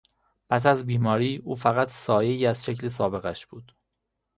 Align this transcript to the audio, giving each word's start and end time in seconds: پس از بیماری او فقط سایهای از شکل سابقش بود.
پس 0.49 0.65
از 0.65 0.85
بیماری 0.85 1.41
او 1.45 1.55
فقط 1.55 1.89
سایهای 1.89 2.45
از 2.45 2.65
شکل 2.65 2.87
سابقش 2.87 3.45
بود. 3.45 3.75